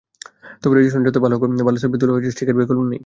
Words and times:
তবে 0.61 0.73
রেজ্যুলেশন 0.73 1.01
যতই 1.07 1.21
ভালো 1.25 1.35
হোক, 1.35 1.43
ভালো 1.67 1.77
সেলফি 1.81 1.97
তুলতে 1.99 2.13
হলে 2.15 2.33
স্টিকের 2.33 2.55
বিকল্প 2.59 2.81
নেই। 2.83 2.99